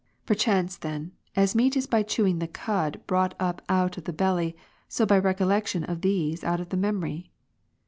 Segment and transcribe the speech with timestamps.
[0.25, 4.57] Perchance, then, as meat is by chewing the cud brought up out of the belly,
[4.87, 7.29] so by recollection these out of the memory.